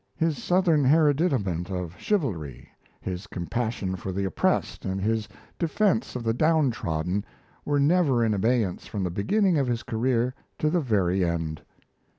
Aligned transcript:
His 0.15 0.41
Southern 0.41 0.83
hereditament 0.83 1.69
of 1.69 1.95
chivalry, 1.99 2.67
his 2.99 3.27
compassion 3.27 3.95
for 3.95 4.11
the 4.11 4.25
oppressed 4.25 4.83
and 4.83 4.99
his 4.99 5.29
defence 5.59 6.15
of 6.15 6.23
the 6.23 6.33
down 6.33 6.71
trodden, 6.71 7.23
were 7.65 7.79
never 7.79 8.25
in 8.25 8.33
abeyance 8.33 8.87
from 8.87 9.03
the 9.03 9.11
beginning 9.11 9.59
of 9.59 9.67
his 9.67 9.83
career 9.83 10.33
to 10.57 10.71
the 10.71 10.81
very 10.81 11.23
end. 11.23 11.61